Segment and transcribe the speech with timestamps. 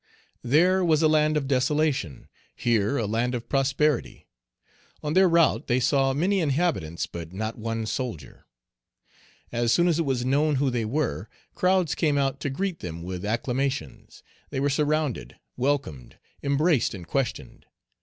[0.41, 4.25] There was a land of desolation; here a land of prosperity.
[5.03, 8.47] On their route they saw many inhabitants, but not one soldier.
[9.51, 13.03] As soon as it was known who they were, crowds came out to greet them
[13.03, 17.67] with acclamations; they were surrounded, welcomed, embraced, and questioned.